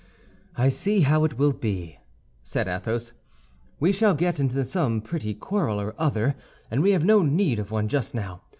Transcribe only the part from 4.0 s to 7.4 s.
get into some pretty quarrel or other, and we have no